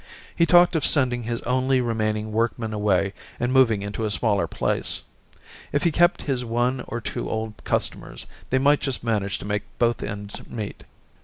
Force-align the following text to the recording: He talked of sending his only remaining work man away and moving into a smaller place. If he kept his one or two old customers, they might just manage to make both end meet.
He 0.35 0.47
talked 0.47 0.75
of 0.75 0.83
sending 0.83 1.21
his 1.25 1.41
only 1.41 1.79
remaining 1.79 2.31
work 2.31 2.57
man 2.57 2.73
away 2.73 3.13
and 3.39 3.53
moving 3.53 3.83
into 3.83 4.03
a 4.03 4.09
smaller 4.09 4.47
place. 4.47 5.03
If 5.71 5.83
he 5.83 5.91
kept 5.91 6.23
his 6.23 6.43
one 6.43 6.81
or 6.87 6.99
two 6.99 7.29
old 7.29 7.53
customers, 7.65 8.25
they 8.49 8.57
might 8.57 8.79
just 8.79 9.03
manage 9.03 9.37
to 9.37 9.45
make 9.45 9.61
both 9.77 10.01
end 10.01 10.43
meet. 10.49 10.85